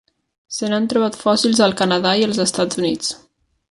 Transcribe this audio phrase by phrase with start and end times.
[0.55, 3.13] Se n'han trobat fòssils al Canadà i els Estats Units.